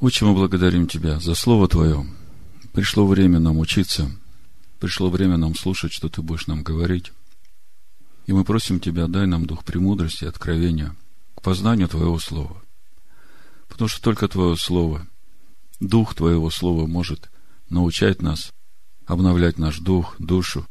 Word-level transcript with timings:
Отче, 0.00 0.24
мы 0.24 0.32
благодарим 0.32 0.86
Тебя 0.86 1.18
за 1.18 1.34
Слово 1.34 1.66
Твое. 1.66 2.06
Пришло 2.72 3.04
время 3.04 3.40
нам 3.40 3.58
учиться, 3.58 4.08
пришло 4.78 5.10
время 5.10 5.36
нам 5.36 5.56
слушать, 5.56 5.92
что 5.92 6.08
Ты 6.08 6.22
будешь 6.22 6.46
нам 6.46 6.62
говорить. 6.62 7.12
И 8.26 8.32
мы 8.32 8.44
просим 8.44 8.78
Тебя, 8.78 9.08
дай 9.08 9.26
нам 9.26 9.46
дух 9.46 9.64
премудрости 9.64 10.22
и 10.22 10.28
откровения 10.28 10.94
к 11.34 11.42
познанию 11.42 11.88
Твоего 11.88 12.20
Слова. 12.20 12.62
Потому 13.66 13.88
что 13.88 14.00
только 14.00 14.28
Твое 14.28 14.56
Слово, 14.56 15.04
Дух 15.80 16.14
Твоего 16.14 16.48
Слова 16.50 16.86
может 16.86 17.28
научать 17.68 18.22
нас, 18.22 18.52
обновлять 19.04 19.58
наш 19.58 19.80
дух, 19.80 20.14
душу, 20.20 20.64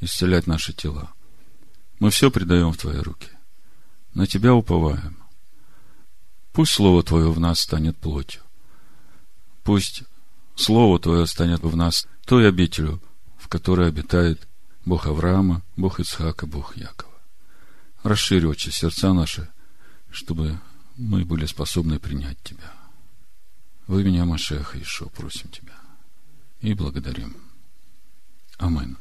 исцелять 0.00 0.48
наши 0.48 0.72
тела. 0.72 1.12
Мы 2.00 2.10
все 2.10 2.28
предаем 2.28 2.72
в 2.72 2.76
Твои 2.76 2.98
руки. 2.98 3.28
На 4.14 4.26
Тебя 4.26 4.52
уповаем. 4.52 5.16
Пусть 6.52 6.72
Слово 6.72 7.04
Твое 7.04 7.30
в 7.30 7.38
нас 7.38 7.60
станет 7.60 7.96
плотью. 7.96 8.43
Пусть 9.64 10.04
Слово 10.54 11.00
Твое 11.00 11.26
станет 11.26 11.62
в 11.62 11.74
нас 11.74 12.06
той 12.26 12.48
обителю, 12.48 13.02
в 13.38 13.48
которой 13.48 13.88
обитает 13.88 14.46
Бог 14.84 15.06
Авраама, 15.06 15.62
Бог 15.76 15.98
Ицхака, 15.98 16.46
Бог 16.46 16.76
Якова. 16.76 17.12
Расширь 18.02 18.46
очи 18.46 18.68
сердца 18.68 19.12
наши, 19.12 19.50
чтобы 20.10 20.60
мы 20.96 21.24
были 21.24 21.46
способны 21.46 21.98
принять 21.98 22.40
Тебя. 22.42 22.72
Во 23.86 24.00
имя 24.00 24.24
Машеха 24.24 24.80
Ишо 24.80 25.08
просим 25.08 25.48
Тебя 25.48 25.74
и 26.60 26.74
благодарим. 26.74 27.36
Амин. 28.58 28.96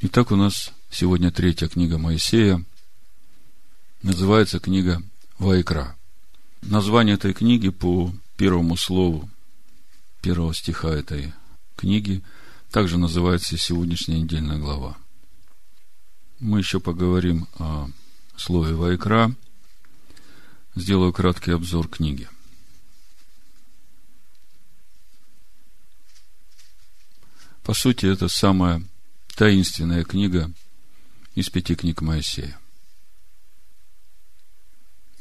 Итак, 0.00 0.30
у 0.30 0.36
нас 0.36 0.72
сегодня 0.90 1.30
третья 1.30 1.68
книга 1.68 1.98
Моисея. 1.98 2.64
Называется 4.02 4.60
книга 4.60 5.02
Вайкра. 5.38 5.96
Название 6.66 7.16
этой 7.16 7.34
книги 7.34 7.68
по 7.68 8.10
первому 8.38 8.76
слову 8.76 9.28
первого 10.22 10.54
стиха 10.54 10.88
этой 10.88 11.34
книги 11.76 12.22
также 12.70 12.96
называется 12.96 13.58
сегодняшняя 13.58 14.18
недельная 14.20 14.58
глава. 14.58 14.96
Мы 16.40 16.60
еще 16.60 16.80
поговорим 16.80 17.46
о 17.58 17.90
слове 18.36 18.74
Вайкра. 18.74 19.34
Сделаю 20.74 21.12
краткий 21.12 21.50
обзор 21.50 21.86
книги. 21.86 22.28
По 27.62 27.74
сути, 27.74 28.06
это 28.06 28.28
самая 28.28 28.82
таинственная 29.36 30.02
книга 30.02 30.50
из 31.34 31.50
пяти 31.50 31.74
книг 31.74 32.00
Моисея 32.00 32.58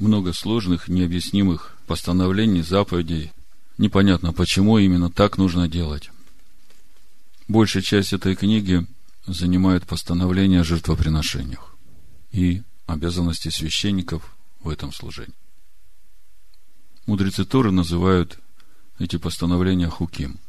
много 0.04 0.34
сложных, 0.34 0.88
необъяснимых 0.88 1.76
постановлений, 1.88 2.62
заповедей. 2.62 3.32
Непонятно, 3.78 4.34
почему 4.34 4.78
именно 4.78 5.10
так 5.10 5.38
нужно 5.38 5.68
делать. 5.68 6.12
Большая 7.48 7.82
часть 7.82 8.14
этой 8.14 8.36
книги 8.36 8.86
занимает 9.26 9.88
постановления 9.88 10.62
о 10.62 10.64
жертвоприношениях 10.64 11.76
и 12.32 12.62
обязанности 12.86 13.50
священников 13.50 14.36
в 14.60 14.70
этом 14.70 14.92
служении. 14.92 15.34
Мудрецы 17.06 17.46
Торы 17.46 17.72
называют 17.72 18.40
эти 19.00 19.18
постановления 19.18 19.90
хуким. 19.90 20.40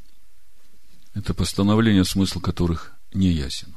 Это 1.15 1.33
постановления, 1.33 2.05
смысл 2.05 2.41
которых 2.41 2.93
не 3.13 3.31
ясен. 3.31 3.75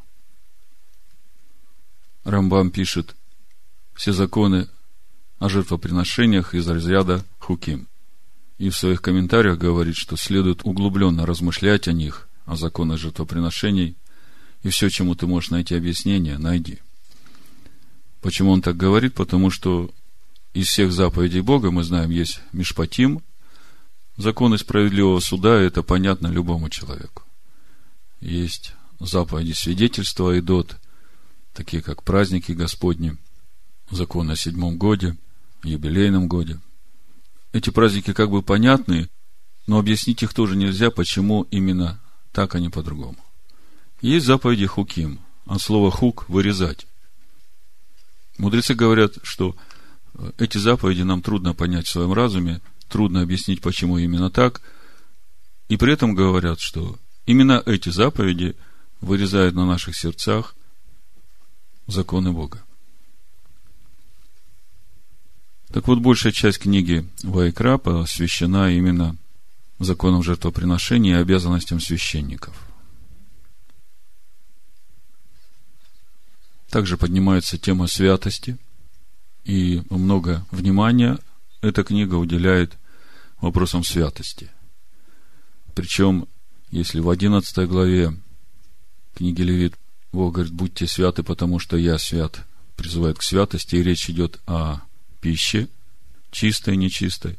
Рамбам 2.24 2.72
пишет, 2.72 3.16
все 3.94 4.12
законы 4.12 4.68
о 5.40 5.50
жертвоприношениях 5.50 6.56
из 6.56 6.68
разряда 6.68 7.24
хуким. 7.40 7.88
И 8.58 8.70
в 8.70 8.78
своих 8.78 9.02
комментариях 9.02 9.58
говорит, 9.58 9.96
что 9.96 10.18
следует 10.18 10.62
углубленно 10.64 11.26
размышлять 11.26 11.88
о 11.88 11.94
них, 11.94 12.28
о 12.46 12.56
законах 12.56 13.00
жертвоприношений, 13.00 13.96
и 14.64 14.70
все, 14.70 14.90
чему 14.90 15.14
ты 15.14 15.28
можешь 15.28 15.52
найти 15.52 15.76
объяснение, 15.76 16.40
найди. 16.40 16.80
Почему 18.22 18.52
он 18.52 18.64
так 18.64 18.76
говорит? 18.76 19.14
Потому 19.14 19.52
что 19.52 19.92
из 20.54 20.68
всех 20.68 20.92
заповедей 20.92 21.42
Бога, 21.42 21.70
мы 21.70 21.84
знаем, 21.84 22.10
есть 22.10 22.40
Мишпатим, 22.52 23.22
законы 24.18 24.58
справедливого 24.58 25.20
суда, 25.20 25.60
это 25.60 25.84
понятно 25.84 26.28
любому 26.28 26.70
человеку. 26.70 27.24
Есть 28.22 28.74
заповеди 29.00 29.52
свидетельства 29.52 30.36
и 30.36 30.42
дот, 30.42 30.78
такие 31.54 31.84
как 31.84 32.02
праздники 32.02 32.54
Господни, 32.54 33.16
закон 33.92 34.32
о 34.32 34.36
седьмом 34.36 34.80
годе– 34.80 35.16
юбилейном 35.64 36.28
годе. 36.28 36.60
Эти 37.54 37.70
праздники 37.70 38.14
как 38.14 38.30
бы 38.30 38.42
понятны, 38.42 39.10
но 39.68 39.80
объяснить 39.80 40.24
их 40.24 40.34
тоже 40.34 40.56
нельзя, 40.56 40.92
почему 40.92 41.44
именно 41.52 42.00
так, 42.32 42.56
а 42.56 42.60
не 42.60 42.70
по-другому. 42.70 43.18
Есть 44.02 44.26
заповеди 44.26 44.66
хуким, 44.66 45.20
от 45.46 45.62
слова 45.62 45.92
хук– 45.92 46.26
вырезать. 46.30 46.88
Мудрецы 48.38 48.76
говорят, 48.76 49.18
что 49.24 49.56
э, 50.14 50.32
эти 50.38 50.58
заповеди 50.58 51.02
нам 51.02 51.22
трудно 51.22 51.54
понять 51.54 51.88
в 51.88 51.92
своем 51.92 52.14
разуме, 52.14 52.62
трудно 52.90 53.22
объяснить, 53.22 53.62
почему 53.62 53.98
именно 53.98 54.30
так, 54.30 54.62
и 55.70 55.78
при 55.78 55.94
этом 55.94 56.14
говорят, 56.14 56.60
что 56.60 56.98
именно 57.26 57.62
эти 57.66 57.90
заповеди 57.90 58.56
вырезают 59.02 59.56
на 59.56 59.66
наших 59.66 59.96
сердцах 59.96 60.56
законы 61.88 62.32
Бога. 62.32 62.64
Так 65.72 65.88
вот, 65.88 66.00
большая 66.00 66.32
часть 66.32 66.60
книги 66.60 67.08
Вайкра 67.24 67.78
посвящена 67.78 68.72
именно 68.72 69.18
законам 69.80 70.24
жертвоприношения 70.24 71.18
и 71.18 71.22
обязанностям 71.22 71.80
священников. 71.80 72.56
Также 76.70 76.98
поднимается 76.98 77.58
тема 77.58 77.88
святости, 77.88 78.58
и 79.44 79.82
много 79.90 80.46
внимания 80.52 81.20
эта 81.62 81.84
книга 81.84 82.16
уделяет 82.16 82.78
вопросам 83.42 83.84
святости. 83.84 84.50
Причем, 85.76 86.28
если 86.72 87.00
в 87.00 87.10
11 87.10 87.68
главе 87.68 88.14
книги 89.16 89.42
Левит 89.42 89.76
Бог 90.12 90.34
говорит, 90.34 90.54
будьте 90.54 90.88
святы, 90.88 91.24
потому 91.24 91.60
что 91.60 91.78
я 91.78 91.98
свят, 91.98 92.46
призывает 92.76 93.18
к 93.18 93.24
святости, 93.24 93.76
и 93.76 93.84
речь 93.84 94.10
идет 94.10 94.40
о 94.48 94.82
пищи, 95.22 95.68
чистой 96.32 96.76
и 96.76 96.78
нечистой, 96.78 97.38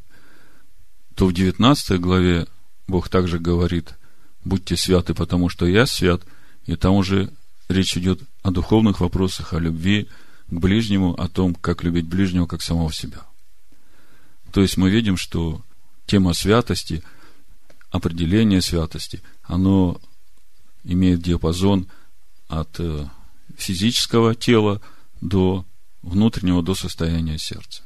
то 1.15 1.27
в 1.27 1.33
19 1.33 2.00
главе 2.00 2.47
Бог 2.87 3.09
также 3.09 3.39
говорит, 3.39 3.94
будьте 4.44 4.77
святы, 4.77 5.15
потому 5.15 5.49
что 5.49 5.66
я 5.66 5.87
свят, 5.87 6.22
и 6.67 6.77
там 6.77 6.94
уже 6.94 7.31
речь 7.69 7.97
идет 7.97 8.21
о 8.43 8.50
духовных 8.50 9.00
вопросах, 9.00 9.53
о 9.53 9.59
любви 9.59 10.09
к 10.49 10.53
ближнему, 10.53 11.12
о 11.15 11.28
том, 11.28 11.55
как 11.55 11.83
любить 11.83 12.06
ближнего, 12.06 12.47
как 12.47 12.62
самого 12.62 12.93
себя. 12.93 13.27
То 14.53 14.62
есть 14.62 14.77
мы 14.77 14.91
видим, 14.91 15.17
что 15.17 15.62
тема 16.06 16.33
святости, 16.33 17.03
определение 17.91 18.62
святости, 18.62 19.22
оно 19.43 20.00
имеет 20.84 21.21
диапазон 21.21 21.87
от 22.49 22.81
э, 22.81 23.06
физического 23.56 24.34
тела 24.34 24.81
до 25.21 25.67
внутреннего 26.03 26.62
до 26.62 26.75
состояния 26.75 27.38
сердца. 27.38 27.82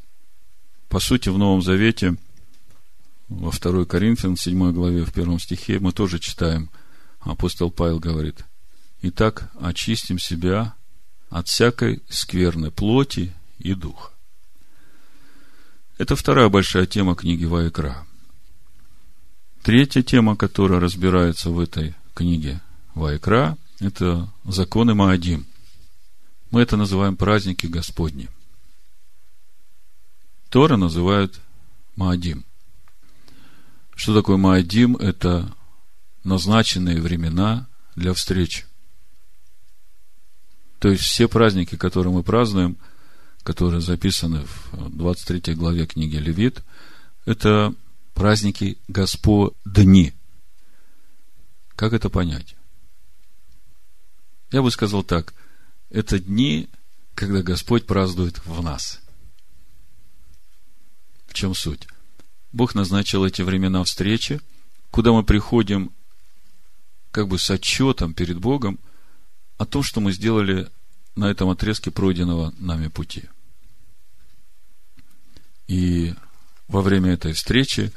По 0.89 1.01
сути, 1.01 1.29
в 1.29 1.39
Новом 1.39 1.63
Завете, 1.63 2.17
во 3.29 3.51
2 3.51 3.87
Коринфян, 3.87 4.37
7 4.37 4.73
главе, 4.73 5.05
в 5.05 5.17
1 5.17 5.39
стихе, 5.39 5.79
мы 5.79 5.93
тоже 5.93 6.19
читаем, 6.19 6.71
апостол 7.21 7.71
Павел 7.71 7.99
говорит, 7.99 8.45
«Итак, 9.01 9.51
очистим 9.61 10.19
себя 10.19 10.75
от 11.31 11.49
всякой 11.49 12.03
скверной 12.09 12.71
плоти 12.71 13.33
и 13.59 13.75
духа». 13.75 14.11
Это 15.99 16.17
вторая 16.17 16.49
большая 16.49 16.87
тема 16.87 17.15
книги 17.15 17.45
Вайкра. 17.45 18.07
Третья 19.63 20.03
тема, 20.03 20.37
которая 20.37 20.81
разбирается 20.81 21.51
в 21.51 21.61
этой 21.61 21.95
книге 22.15 22.61
Вайкра, 22.95 23.57
это 23.81 24.29
законы 24.45 24.95
Маадим– 24.95 25.47
мы 26.53 26.61
это 26.61 26.77
называем 26.77 27.17
праздники 27.17 27.67
Господни. 27.67 28.29
Тора 30.51 30.77
называют 30.77 31.41
Маадим. 31.97 32.45
Что 33.97 34.15
такое 34.15 34.37
Маадим? 34.37 34.97
Это 34.97 35.51
назначенные 36.25 37.01
времена 37.01 37.67
для 37.97 38.13
встречи. 38.13 38.67
То 40.79 40.89
есть 40.89 41.03
все 41.05 41.27
праздники, 41.27 41.77
которые 41.77 42.13
мы 42.13 42.23
празднуем, 42.23 42.77
которые 43.43 43.81
записаны 43.81 44.45
в 44.73 44.91
23 44.91 45.55
главе 45.55 45.87
книги 45.87 46.17
Левит, 46.17 46.63
это 47.25 47.75
праздники 48.13 48.77
Господни. 48.89 50.13
Как 51.77 51.95
это 51.95 52.11
понять? 52.11 52.57
Я 54.51 54.61
бы 54.61 54.71
сказал 54.71 55.03
так 55.03 55.33
это 55.93 56.19
дни, 56.19 56.69
когда 57.15 57.43
Господь 57.43 57.87
празднует 57.87 58.45
в 58.47 58.63
нас. 58.63 59.01
В 61.27 61.35
чем 61.35 61.55
суть? 61.55 61.87
Бог 62.51 62.75
назначил 62.75 63.25
эти 63.25 63.43
времена 63.43 63.85
встречи, 63.85 64.41
куда 64.91 65.13
мы 65.13 65.23
приходим 65.23 65.93
как 67.11 67.29
бы 67.29 67.39
с 67.39 67.51
отчетом 67.51 68.15
перед 68.15 68.39
Богом 68.39 68.79
о 69.59 69.67
том, 69.67 69.83
что 69.83 70.01
мы 70.01 70.13
сделали 70.13 70.71
на 71.15 71.31
этом 71.31 71.51
отрезке 71.51 71.91
пройденного 71.91 72.55
нами 72.59 72.89
пути. 72.89 73.25
И 75.69 76.15
во 76.69 76.81
время 76.81 77.13
этой 77.13 77.35
встречи 77.35 77.93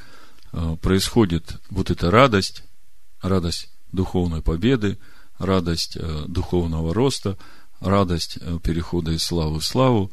э, 0.52 0.76
происходит 0.82 1.58
вот 1.70 1.90
эта 1.90 2.10
радость, 2.10 2.62
радость 3.22 3.70
духовной 3.90 4.42
победы, 4.42 4.98
радость 5.38 5.96
э, 5.96 6.24
духовного 6.28 6.92
роста, 6.92 7.38
радость 7.80 8.38
э, 8.40 8.58
перехода 8.62 9.12
из 9.12 9.22
славы 9.22 9.60
в 9.60 9.64
славу. 9.64 10.10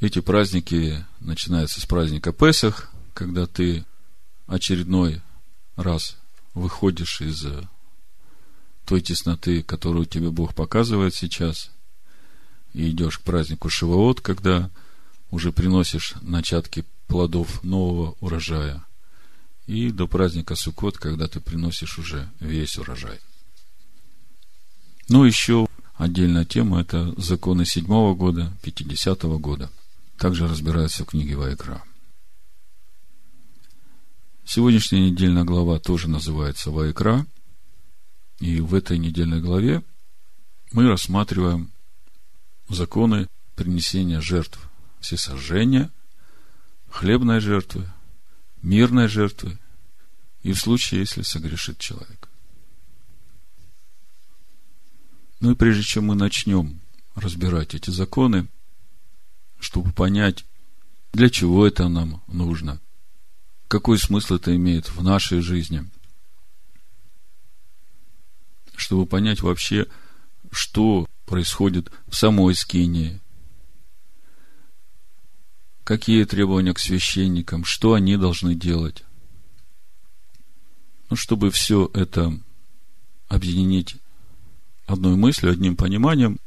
Эти 0.00 0.20
праздники 0.20 1.04
начинаются 1.20 1.80
с 1.80 1.86
праздника 1.86 2.32
Песах, 2.32 2.90
когда 3.14 3.46
ты 3.46 3.84
очередной 4.46 5.22
раз 5.76 6.16
выходишь 6.54 7.20
из 7.20 7.46
той 8.84 9.00
тесноты, 9.00 9.62
которую 9.62 10.06
тебе 10.06 10.30
Бог 10.30 10.54
показывает 10.54 11.14
сейчас, 11.14 11.70
и 12.74 12.90
идешь 12.90 13.18
к 13.18 13.22
празднику 13.22 13.70
Шивоот, 13.70 14.20
когда 14.20 14.70
уже 15.30 15.52
приносишь 15.52 16.14
начатки 16.20 16.84
плодов 17.06 17.62
нового 17.62 18.16
урожая, 18.20 18.84
и 19.66 19.90
до 19.90 20.06
праздника 20.06 20.54
Суккот, 20.54 20.98
когда 20.98 21.26
ты 21.28 21.40
приносишь 21.40 21.98
уже 21.98 22.30
весь 22.40 22.76
урожай. 22.76 23.18
Ну, 25.08 25.24
еще 25.24 25.66
отдельная 25.94 26.44
тема– 26.44 26.80
это 26.82 27.14
законы 27.20 27.64
седьмого 27.64 28.14
года, 28.14 28.52
пятидесятого 28.62 29.38
года. 29.38 29.70
Также 30.18 30.46
разбирается 30.46 31.04
в 31.04 31.08
книге 31.08 31.36
Вайкра. 31.36 31.82
Сегодняшняя 34.44 35.10
недельная 35.10 35.44
глава 35.44 35.78
тоже 35.78 36.08
называется 36.08 36.70
Вайкра. 36.70 37.26
И 38.40 38.60
в 38.60 38.74
этой 38.74 38.98
недельной 38.98 39.40
главе 39.40 39.82
мы 40.72 40.88
рассматриваем 40.88 41.70
законы 42.68 43.28
принесения 43.54 44.20
жертв 44.20 44.58
всесожжения, 45.00 45.90
хлебной 46.90 47.40
жертвы, 47.40 47.90
мирной 48.62 49.08
жертвы 49.08 49.58
и 50.42 50.52
в 50.52 50.58
случае, 50.58 51.00
если 51.00 51.22
согрешит 51.22 51.78
человек. 51.78 52.28
Ну 55.40 55.52
и 55.52 55.54
прежде 55.54 55.82
чем 55.82 56.06
мы 56.06 56.14
начнем 56.14 56.80
разбирать 57.14 57.74
эти 57.74 57.90
законы, 57.90 58.48
чтобы 59.58 59.92
понять, 59.92 60.44
для 61.12 61.30
чего 61.30 61.66
это 61.66 61.88
нам 61.88 62.22
нужно, 62.26 62.80
какой 63.68 63.98
смысл 63.98 64.34
это 64.34 64.54
имеет 64.54 64.90
в 64.90 65.02
нашей 65.02 65.40
жизни, 65.40 65.88
чтобы 68.76 69.06
понять 69.06 69.40
вообще, 69.40 69.86
что 70.50 71.06
происходит 71.26 71.90
в 72.06 72.14
самой 72.14 72.54
скинии, 72.54 73.20
какие 75.84 76.24
требования 76.24 76.74
к 76.74 76.78
священникам, 76.78 77.64
что 77.64 77.94
они 77.94 78.16
должны 78.16 78.54
делать. 78.54 79.04
Ну, 81.10 81.16
чтобы 81.16 81.50
все 81.50 81.90
это 81.94 82.40
объединить 83.28 83.96
одной 84.86 85.16
мыслью, 85.16 85.52
одним 85.52 85.76
пониманием, 85.76 86.38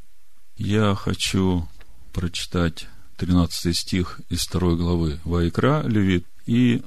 я 0.56 0.94
хочу 0.94 1.68
прочитать 2.12 2.88
13 3.18 3.76
стих 3.76 4.20
из 4.28 4.42
второй 4.46 4.76
главы 4.76 5.20
Вайкра, 5.24 5.82
Левит, 5.86 6.26
и 6.46 6.82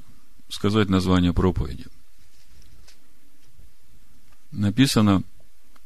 сказать 0.48 0.88
название 0.88 1.32
проповеди. 1.32 1.86
Написано, 4.50 5.22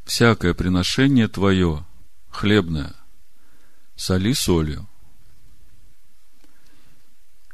всякое 0.04 0.54
приношение 0.54 1.28
твое, 1.28 1.84
хлебное, 2.30 2.94
соли 3.94 4.32
солью, 4.32 4.88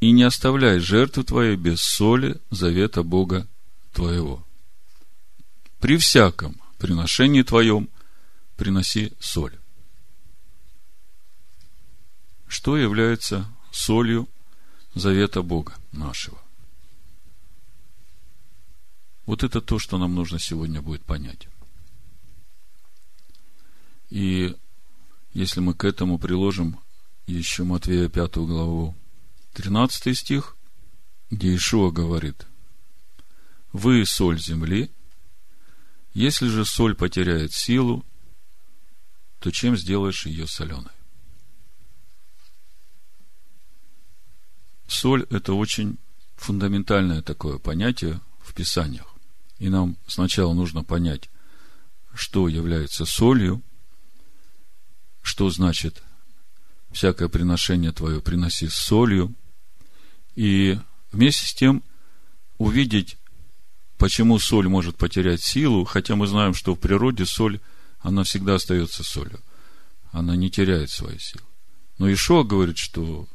и 0.01 0.11
не 0.11 0.25
оставляй 0.25 0.81
жертвы 0.81 1.25
твоей 1.25 1.57
без 1.57 1.81
соли 1.81 2.41
завета 2.51 3.03
Бога 3.03 3.47
твоего. 3.93 4.45
При 5.79 5.97
всяком 5.97 6.61
приношении 6.79 7.43
твоем 7.43 7.89
приноси 8.57 9.13
соль. 9.21 9.59
Что 12.47 12.77
является 12.77 13.49
солью 13.71 14.29
завета 14.95 15.43
Бога 15.43 15.75
нашего? 15.93 16.39
Вот 19.25 19.43
это 19.43 19.61
то, 19.61 19.79
что 19.79 19.99
нам 19.99 20.15
нужно 20.15 20.39
сегодня 20.39 20.83
будет 20.83 21.03
понять. 21.05 21.49
И 24.11 24.55
если 25.33 25.61
мы 25.61 25.75
к 25.75 25.85
этому 25.85 26.19
приложим 26.19 26.79
еще 27.27 27.65
Матвея 27.65 28.09
пятую 28.09 28.47
главу, 28.47 28.95
13 29.55 30.17
стих, 30.19 30.57
где 31.31 31.55
Ишуа 31.55 31.91
говорит, 31.91 32.47
«Вы 33.73 34.05
соль 34.05 34.39
земли, 34.39 34.91
если 36.13 36.49
же 36.49 36.67
соль 36.67 36.95
потеряет 36.95 37.53
силу, 37.53 38.05
то 39.43 39.51
чем 39.51 39.77
сделаешь 39.77 40.25
ее 40.25 40.47
соленой? 40.47 40.93
Соль– 44.87 45.27
это 45.31 45.55
очень 45.55 45.99
фундаментальное 46.37 47.23
такое 47.23 47.59
понятие 47.59 48.21
в 48.39 48.55
Писаниях. 48.55 49.07
И 49.59 49.69
нам 49.69 49.97
сначала 50.07 50.55
нужно 50.55 50.85
понять, 50.85 51.29
что 52.15 52.47
является 52.47 53.05
солью, 53.05 53.63
что 55.23 55.51
значит 55.51 56.03
всякое 56.93 57.29
приношение 57.29 57.91
твое 57.91 58.21
приноси 58.21 58.69
с 58.69 58.75
солью, 58.75 59.35
и 60.37 60.79
вместе 61.11 61.47
с 61.47 61.55
тем 61.55 61.83
увидеть, 62.59 63.17
почему 63.99 64.39
соль 64.39 64.69
может 64.69 64.97
потерять 64.97 65.43
силу, 65.43 65.85
хотя 65.85 66.15
мы 66.15 66.29
знаем, 66.29 66.55
что 66.55 66.77
в 66.77 66.79
природе 66.79 67.27
соль, 67.27 67.61
она 68.03 68.25
всегда 68.25 68.57
остается 68.57 69.03
солью. 69.03 69.41
Она 70.11 70.37
не 70.37 70.51
теряет 70.51 70.91
свои 70.91 71.19
силы. 71.19 71.45
Но 71.99 72.13
Ишо 72.13 72.45
говорит, 72.45 72.79
что 72.79 73.27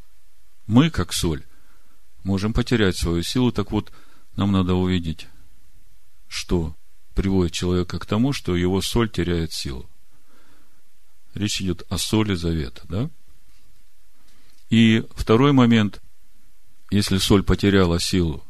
мы, 0.68 0.90
как 0.90 1.14
соль, 1.14 1.44
можем 2.24 2.54
потерять 2.54 2.98
свою 2.98 3.24
силу. 3.24 3.52
Так 3.52 3.72
вот, 3.72 3.92
нам 4.36 4.52
надо 4.52 4.76
увидеть, 4.76 5.28
что 6.28 6.76
приводит 7.16 7.54
человека 7.54 7.98
к 7.98 8.06
тому, 8.06 8.34
что 8.34 8.56
его 8.56 8.82
соль 8.82 9.10
теряет 9.10 9.54
силу. 9.54 9.90
Речь 11.34 11.62
идет 11.62 11.84
о 11.90 11.98
соли 11.98 12.36
завета, 12.36 12.82
да? 12.90 13.10
И 14.70 15.06
второй 15.16 15.54
момент, 15.54 16.02
если 16.92 17.18
соль 17.18 17.44
потеряла 17.44 18.00
силу, 18.00 18.44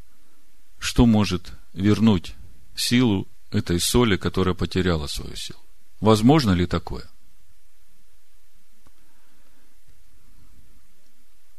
что 0.80 1.06
может 1.06 1.54
вернуть 1.74 2.34
силу 2.76 3.28
этой 3.52 3.80
соли, 3.80 4.18
которая 4.18 4.56
потеряла 4.56 5.08
свою 5.08 5.36
силу? 5.36 5.67
Возможно 6.00 6.52
ли 6.52 6.66
такое? 6.66 7.10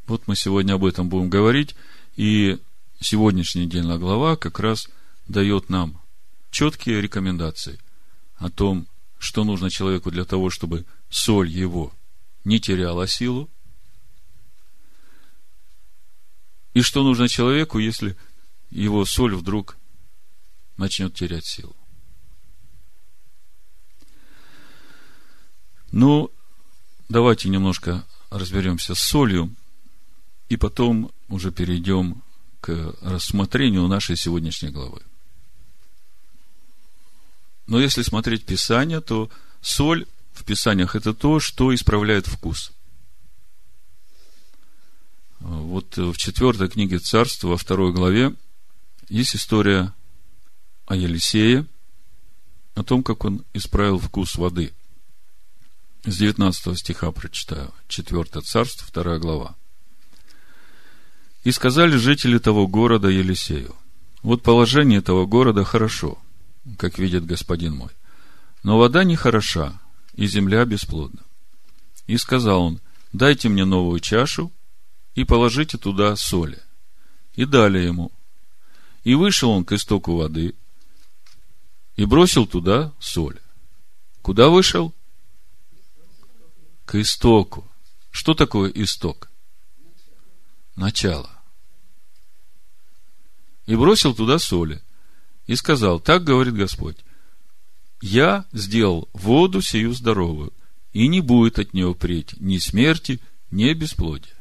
Вот 0.06 0.26
мы 0.26 0.36
сегодня 0.36 0.74
об 0.74 0.84
этом 0.84 1.08
будем 1.08 1.28
говорить, 1.28 1.74
и 2.16 2.58
сегодняшняя 3.00 3.66
недельная 3.66 3.98
глава 3.98 4.36
как 4.36 4.58
раз 4.58 4.88
дает 5.26 5.68
нам 5.68 6.00
четкие 6.50 7.02
рекомендации 7.02 7.78
о 8.36 8.48
том, 8.48 8.86
что 9.18 9.44
нужно 9.44 9.70
человеку 9.70 10.10
для 10.10 10.24
того, 10.24 10.48
чтобы 10.50 10.86
соль 11.10 11.50
его 11.50 11.92
не 12.44 12.60
теряла 12.60 13.06
силу, 13.06 13.50
и 16.72 16.80
что 16.80 17.02
нужно 17.02 17.28
человеку, 17.28 17.78
если 17.78 18.16
его 18.70 19.04
соль 19.04 19.34
вдруг 19.34 19.76
начнет 20.76 21.14
терять 21.14 21.44
силу. 21.44 21.74
Ну, 25.92 26.30
давайте 27.08 27.48
немножко 27.48 28.04
разберемся 28.30 28.94
с 28.94 29.00
солью, 29.00 29.54
и 30.48 30.56
потом 30.56 31.10
уже 31.28 31.50
перейдем 31.52 32.22
к 32.60 32.94
рассмотрению 33.00 33.86
нашей 33.86 34.16
сегодняшней 34.16 34.70
главы. 34.70 35.02
Но 37.66 37.80
если 37.80 38.02
смотреть 38.02 38.44
Писание, 38.44 39.00
то 39.00 39.30
соль 39.60 40.06
в 40.32 40.44
Писаниях 40.44 40.96
это 40.96 41.12
то, 41.14 41.40
что 41.40 41.74
исправляет 41.74 42.26
вкус. 42.26 42.72
Вот 45.40 45.96
в 45.96 46.16
четвертой 46.16 46.68
книге 46.68 46.98
Царства, 46.98 47.48
во 47.48 47.56
второй 47.56 47.92
главе, 47.92 48.34
есть 49.08 49.36
история 49.36 49.94
о 50.86 50.96
Елисее, 50.96 51.66
о 52.74 52.82
том, 52.82 53.02
как 53.02 53.24
он 53.24 53.44
исправил 53.52 53.98
вкус 53.98 54.36
воды. 54.36 54.72
С 56.04 56.16
19 56.16 56.78
стиха 56.78 57.10
прочитаю. 57.10 57.72
Четвертое 57.88 58.42
царство, 58.42 58.86
вторая 58.86 59.18
глава. 59.18 59.56
И 61.44 61.52
сказали 61.52 61.96
жители 61.96 62.38
того 62.38 62.66
города 62.66 63.08
Елисею, 63.08 63.74
вот 64.22 64.42
положение 64.42 64.98
этого 64.98 65.26
города 65.26 65.64
хорошо, 65.64 66.18
как 66.76 66.98
видит 66.98 67.24
господин 67.24 67.76
мой, 67.76 67.90
но 68.62 68.78
вода 68.78 69.04
не 69.04 69.16
хороша, 69.16 69.80
и 70.14 70.26
земля 70.26 70.64
бесплодна. 70.64 71.22
И 72.06 72.16
сказал 72.16 72.62
он, 72.62 72.80
дайте 73.12 73.48
мне 73.48 73.64
новую 73.64 74.00
чашу 74.00 74.52
и 75.14 75.24
положите 75.24 75.78
туда 75.78 76.16
соли. 76.16 76.58
И 77.34 77.44
дали 77.44 77.78
ему. 77.78 78.10
И 79.04 79.14
вышел 79.14 79.50
он 79.50 79.64
к 79.64 79.72
истоку 79.72 80.16
воды 80.16 80.54
и 81.96 82.04
бросил 82.04 82.46
туда 82.46 82.92
соль. 82.98 83.38
Куда 84.22 84.48
вышел? 84.48 84.92
К 86.88 86.94
истоку. 86.94 87.70
Что 88.10 88.32
такое 88.32 88.72
исток? 88.74 89.30
Начало. 90.74 91.30
И 93.66 93.76
бросил 93.76 94.14
туда 94.14 94.38
соли. 94.38 94.80
И 95.46 95.54
сказал, 95.54 96.00
так 96.00 96.24
говорит 96.24 96.54
Господь, 96.54 96.96
я 98.00 98.46
сделал 98.54 99.06
воду 99.12 99.60
сию 99.60 99.92
здоровую, 99.92 100.54
и 100.94 101.08
не 101.08 101.20
будет 101.20 101.58
от 101.58 101.74
нее 101.74 101.92
впредь 101.92 102.40
ни 102.40 102.56
смерти, 102.56 103.20
ни 103.50 103.70
бесплодия. 103.74 104.38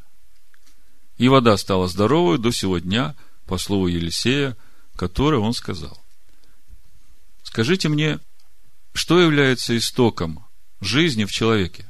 И 1.18 1.28
вода 1.28 1.58
стала 1.58 1.90
здоровой 1.90 2.38
до 2.38 2.52
сего 2.52 2.78
дня, 2.80 3.18
по 3.46 3.58
слову 3.58 3.88
Елисея, 3.88 4.56
которое 4.96 5.40
он 5.40 5.52
сказал. 5.52 6.02
Скажите 7.44 7.90
мне, 7.90 8.22
что 8.94 9.20
является 9.20 9.76
истоком 9.76 10.46
жизни 10.80 11.26
в 11.26 11.32
человеке? 11.32 11.87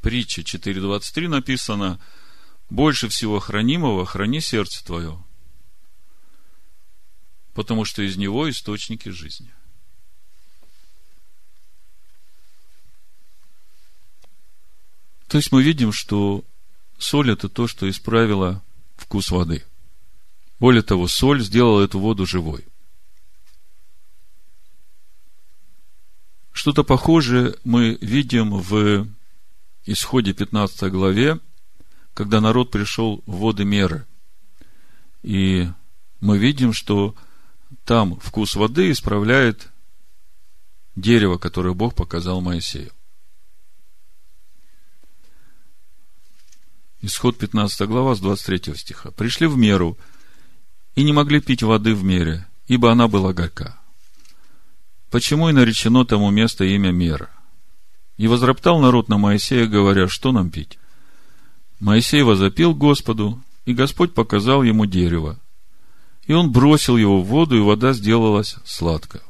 Притча 0.00 0.40
4.23 0.42 1.28
написано, 1.28 2.00
больше 2.70 3.08
всего 3.08 3.38
хранимого 3.38 4.06
храни 4.06 4.40
сердце 4.40 4.84
твое, 4.84 5.22
потому 7.52 7.84
что 7.84 8.02
из 8.02 8.16
него 8.16 8.48
источники 8.48 9.08
жизни. 9.10 9.52
То 15.28 15.36
есть 15.36 15.52
мы 15.52 15.62
видим, 15.62 15.92
что 15.92 16.44
соль 16.98 17.30
это 17.30 17.48
то, 17.48 17.68
что 17.68 17.88
исправило 17.88 18.64
вкус 18.96 19.30
воды. 19.30 19.64
Более 20.58 20.82
того, 20.82 21.08
соль 21.08 21.42
сделала 21.42 21.82
эту 21.82 21.98
воду 21.98 22.26
живой. 22.26 22.66
Что-то 26.52 26.84
похожее 26.84 27.54
мы 27.64 27.96
видим 28.00 28.54
в 28.54 29.06
исходе 29.84 30.32
15 30.32 30.90
главе, 30.90 31.40
когда 32.14 32.40
народ 32.40 32.70
пришел 32.70 33.22
в 33.26 33.38
воды 33.38 33.64
меры. 33.64 34.06
И 35.22 35.68
мы 36.20 36.38
видим, 36.38 36.72
что 36.72 37.14
там 37.84 38.18
вкус 38.20 38.56
воды 38.56 38.90
исправляет 38.90 39.70
дерево, 40.96 41.38
которое 41.38 41.74
Бог 41.74 41.94
показал 41.94 42.40
Моисею. 42.40 42.92
Исход 47.02 47.38
15 47.38 47.88
глава 47.88 48.14
с 48.14 48.20
23 48.20 48.74
стиха. 48.76 49.10
Пришли 49.12 49.46
в 49.46 49.56
меру 49.56 49.96
и 50.94 51.02
не 51.02 51.12
могли 51.12 51.40
пить 51.40 51.62
воды 51.62 51.94
в 51.94 52.04
мере, 52.04 52.46
ибо 52.66 52.92
она 52.92 53.08
была 53.08 53.32
горька. 53.32 53.80
Почему 55.10 55.48
и 55.48 55.52
наречено 55.52 56.04
тому 56.04 56.30
место 56.30 56.64
имя 56.64 56.92
мера? 56.92 57.30
И 58.20 58.28
возроптал 58.28 58.80
народ 58.80 59.08
на 59.08 59.16
Моисея, 59.16 59.66
говоря, 59.66 60.06
что 60.06 60.30
нам 60.30 60.50
пить? 60.50 60.78
Моисей 61.78 62.20
возопил 62.20 62.74
Господу, 62.74 63.42
и 63.64 63.72
Господь 63.72 64.12
показал 64.12 64.62
ему 64.62 64.84
дерево. 64.84 65.38
И 66.26 66.34
он 66.34 66.52
бросил 66.52 66.98
его 66.98 67.22
в 67.22 67.28
воду, 67.28 67.56
и 67.56 67.62
вода 67.62 67.94
сделалась 67.94 68.56
сладкой. 68.66 69.22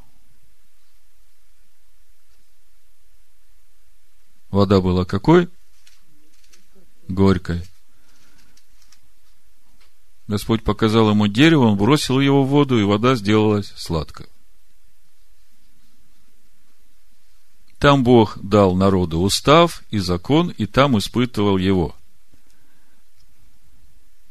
Вода 4.50 4.80
была 4.80 5.04
какой? 5.04 5.49
горькой. 7.06 7.62
Господь 10.26 10.64
показал 10.64 11.11
ему 11.11 11.28
дерево, 11.28 11.66
он 11.66 11.78
бросил 11.78 12.18
его 12.18 12.42
в 12.42 12.49
воду, 12.49 12.76
и 12.76 12.82
вода 12.82 13.14
сделалась 13.14 13.73
сладкой. 13.76 14.26
Там 17.80 18.04
Бог 18.04 18.38
дал 18.40 18.76
народу 18.76 19.18
устав 19.20 19.82
и 19.90 19.99
закон, 19.99 20.50
и 20.50 20.66
там 20.66 20.96
испытывал 20.96 21.58
его. 21.58 21.96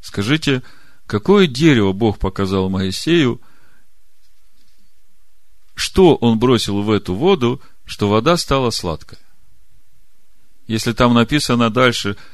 Скажите, 0.00 0.62
какое 1.06 1.46
дерево 1.46 1.92
Бог 1.92 2.18
показал 2.18 2.70
Моисею, 2.70 3.42
что 5.74 6.14
он 6.14 6.38
бросил 6.38 6.80
в 6.80 6.90
эту 6.90 7.14
воду, 7.14 7.60
что 7.84 8.08
вода 8.08 8.38
стала 8.38 8.70
сладкой? 8.70 9.18
Если 10.66 10.94
там 10.94 11.12
написано 11.12 11.68
дальше– 11.68 12.16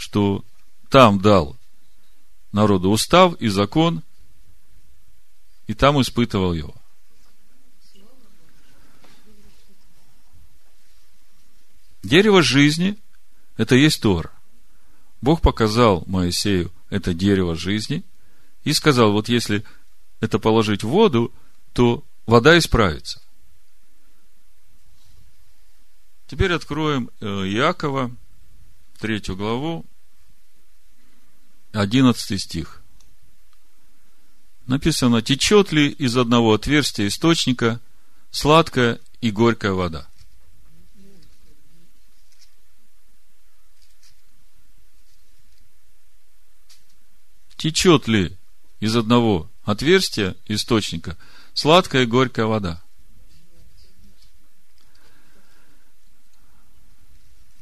что 0.00 0.42
там 0.88 1.20
дал 1.20 1.58
народу 2.52 2.88
устав 2.90 3.34
и 3.34 3.48
закон, 3.48 4.02
и 5.66 5.74
там 5.74 6.00
испытывал 6.00 6.54
его. 6.54 6.74
Дерево 12.02 12.42
жизни– 12.42 12.98
это 13.56 13.74
есть 13.74 14.00
Тор. 14.02 14.32
Бог 15.20 15.42
показал 15.42 16.02
Моисею 16.06 16.72
это 16.88 17.14
дерево 17.14 17.54
жизни 17.54 18.04
и 18.64 18.72
сказал, 18.72 19.12
вот 19.12 19.28
если 19.28 19.64
это 20.20 20.38
положить 20.38 20.82
в 20.82 20.88
воду, 20.88 21.32
то 21.72 22.04
вода 22.26 22.58
исправится. 22.58 23.22
Теперь 26.26 26.52
откроем 26.52 27.10
э, 27.20 27.26
Иакова, 27.26 28.14
третью 28.98 29.36
главу, 29.36 29.84
11 31.72 32.40
стих. 32.40 32.82
Написано, 34.66 35.22
течет 35.22 35.72
ли 35.72 35.88
из 35.88 36.16
одного 36.16 36.54
отверстия 36.54 37.08
источника 37.08 37.80
сладкая 38.30 39.00
и 39.20 39.30
горькая 39.30 39.72
вода. 39.72 40.09
Течет 47.60 48.08
ли 48.08 48.38
из 48.80 48.96
одного 48.96 49.50
отверстия 49.64 50.34
источника 50.46 51.18
сладкая 51.52 52.04
и 52.04 52.06
горькая 52.06 52.46
вода? 52.46 52.82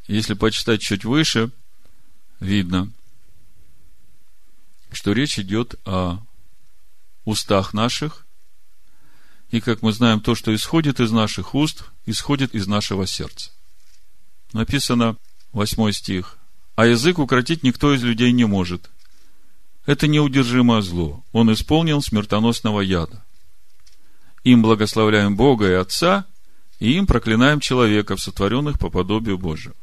Если 0.07 0.35
почитать 0.35 0.83
чуть 0.83 1.05
выше, 1.05 1.51
видно, 2.39 2.93
что 4.93 5.11
речь 5.11 5.41
идет 5.41 5.75
о 5.85 6.19
устах 7.25 7.75
наших, 7.75 8.25
и, 9.51 9.61
как 9.61 9.83
мы 9.83 9.93
знаем, 9.93 10.21
то, 10.21 10.37
что 10.37 10.55
исходит 10.55 11.01
из 11.01 11.11
наших 11.11 11.57
уст, 11.57 11.87
исходит 12.07 12.55
из 12.55 12.69
нашего 12.69 13.05
сердца. 13.05 13.51
Написано, 14.53 15.17
8 15.51 15.91
стих, 15.91 16.39
«А 16.77 16.87
язык 16.87 17.19
укротить 17.19 17.65
никто 17.65 17.93
из 17.93 18.05
людей 18.05 18.31
не 18.31 18.45
может. 18.45 18.89
Это 19.89 20.07
неудержимое 20.07 20.83
зло. 20.83 21.25
Он 21.33 21.51
исполнил 21.51 22.03
смертоносного 22.03 22.83
яда. 22.83 23.25
Им 24.45 24.61
благословляем 24.61 25.35
Бога 25.35 25.67
и 25.67 25.73
Отца, 25.73 26.27
и 26.79 26.93
им 26.93 27.07
проклинаем 27.07 27.59
человеков, 27.59 28.21
сотворенных 28.21 28.79
по 28.79 28.91
подобию 28.91 29.39
Божию. 29.39 29.75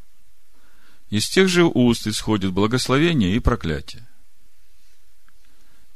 Из 1.10 1.28
тех 1.28 1.48
же 1.48 1.64
уст 1.64 2.06
исходит 2.06 2.52
благословение 2.52 3.36
и 3.36 3.40
проклятие. 3.40 4.08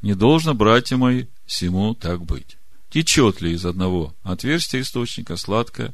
Не 0.01 0.15
должно, 0.15 0.55
братья 0.55 0.97
мои, 0.97 1.27
всему 1.45 1.93
так 1.93 2.25
быть. 2.25 2.57
Течет 2.89 3.41
ли 3.41 3.51
из 3.51 3.63
одного 3.63 4.15
отверстия 4.23 4.81
источника 4.81 5.37
сладкая 5.37 5.93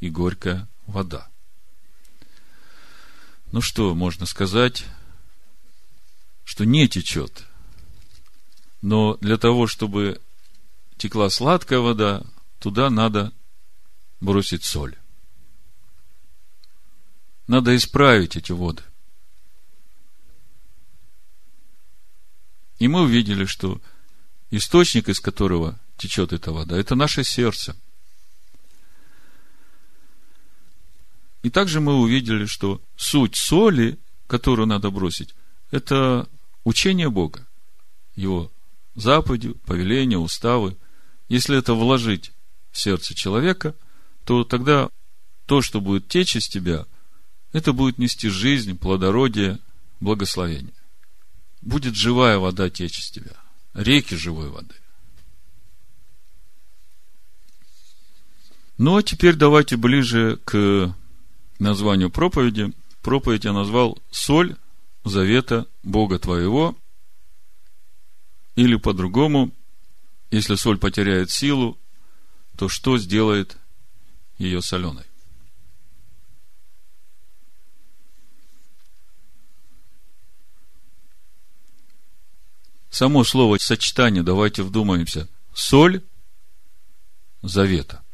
и 0.00 0.10
горькая 0.10 0.68
вода? 0.88 1.28
Ну 3.52 3.60
что, 3.60 3.94
можно 3.94 4.26
сказать, 4.26 4.84
что 6.42 6.64
не 6.64 6.88
течет. 6.88 7.44
Но 8.82 9.16
для 9.20 9.38
того, 9.38 9.68
чтобы 9.68 10.20
текла 10.96 11.30
сладкая 11.30 11.78
вода, 11.78 12.24
туда 12.58 12.90
надо 12.90 13.32
бросить 14.20 14.64
соль. 14.64 14.96
Надо 17.46 17.74
исправить 17.76 18.36
эти 18.36 18.52
воды. 18.52 18.82
И 22.78 22.88
мы 22.88 23.02
увидели, 23.02 23.44
что 23.44 23.80
источник, 24.50 25.08
из 25.08 25.20
которого 25.20 25.78
течет 25.96 26.32
эта 26.32 26.50
вода, 26.50 26.76
это 26.76 26.96
наше 26.96 27.22
сердце. 27.22 27.76
И 31.42 31.50
также 31.50 31.80
мы 31.80 32.00
увидели, 32.00 32.46
что 32.46 32.80
суть 32.96 33.36
соли, 33.36 33.98
которую 34.26 34.66
надо 34.66 34.90
бросить, 34.90 35.34
это 35.70 36.28
учение 36.64 37.10
Бога, 37.10 37.46
Его 38.16 38.50
заповеди, 38.94 39.52
повеления, 39.66 40.18
уставы. 40.18 40.76
Если 41.28 41.56
это 41.56 41.74
вложить 41.74 42.32
в 42.70 42.78
сердце 42.78 43.14
человека, 43.14 43.74
то 44.24 44.44
тогда 44.44 44.88
то, 45.46 45.62
что 45.62 45.80
будет 45.80 46.08
течь 46.08 46.36
из 46.36 46.48
тебя, 46.48 46.86
это 47.52 47.72
будет 47.72 47.98
нести 47.98 48.28
жизнь, 48.28 48.78
плодородие, 48.78 49.58
благословение. 50.00 50.74
Будет 51.60 51.94
живая 51.94 52.38
вода 52.38 52.70
течь 52.70 52.98
из 52.98 53.10
тебя, 53.10 53.36
реки 53.74 54.14
живой 54.14 54.48
воды. 54.48 54.74
Ну, 58.78 58.96
а 58.96 59.02
теперь 59.02 59.36
давайте 59.36 59.76
ближе 59.76 60.40
к 60.44 60.94
названию 61.58 62.10
проповеди. 62.10 62.72
Проповедь 63.02 63.44
я 63.44 63.52
назвал 63.52 63.98
«Соль 64.10 64.56
завета 65.04 65.66
Бога 65.82 66.18
твоего». 66.18 66.76
Или 68.54 68.76
по-другому, 68.76 69.52
если 70.30 70.56
соль 70.56 70.78
потеряет 70.78 71.30
силу, 71.30 71.78
то 72.56 72.68
что 72.68 72.98
сделает 72.98 73.56
ее 74.38 74.60
соленой? 74.60 75.04
Само 82.90 83.24
слово 83.24 83.56
сочетание, 83.56 84.22
давайте 84.22 84.62
вдумаемся. 84.62 85.26
Соль 85.54 86.02
завета. 87.40 88.04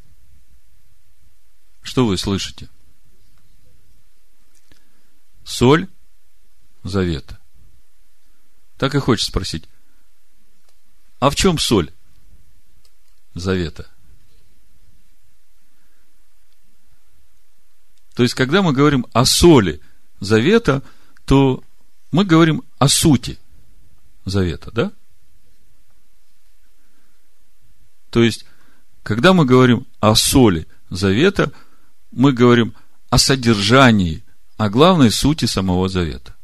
Что 1.83 2.07
вы 2.07 2.17
слышите? 2.17 2.69
Соль 5.45 5.89
завета. 6.85 7.41
Так 8.77 8.95
и 8.95 9.01
хочется 9.01 9.31
спросить, 9.31 9.69
а 11.21 11.31
в 11.31 11.37
чем 11.37 11.59
соль 11.59 11.93
завета? 13.35 13.87
То 18.15 18.23
есть, 18.23 18.35
когда 18.35 18.63
мы 18.63 18.73
говорим 18.73 19.07
о 19.13 19.25
соли 19.25 19.81
завета, 20.21 20.83
то 21.25 21.63
мы 22.11 22.25
говорим 22.25 22.63
о 22.79 22.89
сути– 22.89 23.39
Завета, 24.29 24.71
да? 24.73 24.93
То 28.11 28.23
есть, 28.23 28.45
когда 29.03 29.33
мы 29.33 29.45
говорим 29.45 29.87
о 30.01 30.15
соли 30.15 30.67
Завета, 30.91 31.53
мы 32.11 32.33
говорим 32.33 32.75
о 33.11 33.19
содержании, 33.19 34.25
о 34.57 34.71
главной 34.71 35.11
сути 35.11 35.45
самого 35.45 35.89
Завета. 35.89 36.37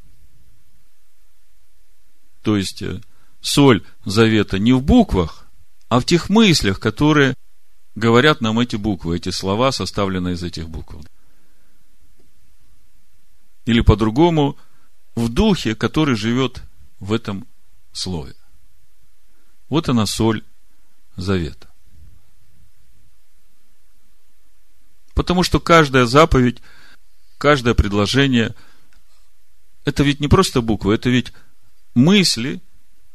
То 2.43 2.57
есть, 2.57 2.83
э, 2.83 3.00
соль 3.45 3.85
Завета 4.05 4.59
не 4.59 4.73
в 4.73 4.83
буквах, 4.83 5.47
а 5.89 6.01
в 6.01 6.05
тех 6.05 6.31
мыслях, 6.31 6.81
которые 6.81 7.35
говорят 7.95 8.41
нам 8.41 8.59
эти 8.59 8.77
буквы, 8.77 9.17
эти 9.17 9.29
слова, 9.29 9.71
составленные 9.71 10.35
из 10.35 10.43
этих 10.43 10.69
букв. 10.69 10.97
Или 13.67 13.81
по-другому, 13.81 14.57
в 15.15 15.29
духе, 15.29 15.75
который 15.75 16.17
живет 16.17 16.63
в 17.01 17.13
этом 17.13 17.47
слове. 17.93 18.35
Вот 19.69 19.89
она 19.89 20.07
соль 20.07 20.43
завета. 21.17 21.69
Потому 25.15 25.43
что 25.43 25.61
каждая 25.61 26.07
заповедь, 26.07 26.63
каждое 27.39 27.75
предложение, 27.75 28.55
это 29.85 30.03
ведь 30.03 30.21
не 30.21 30.29
просто 30.29 30.61
буквы, 30.61 30.95
это 30.95 31.11
ведь 31.11 31.33
мысли, 31.95 32.61